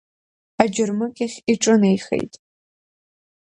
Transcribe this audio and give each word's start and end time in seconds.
Аџьырмыкьахь 0.61 1.37
иҿынеихеит. 1.51 2.33